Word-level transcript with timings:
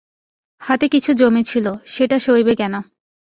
হাতে 0.61 0.85
কিছু 0.87 1.11
জমেছিল, 1.13 1.65
সেটা 1.85 2.17
সইবে 2.19 2.53
কেন! 2.55 2.73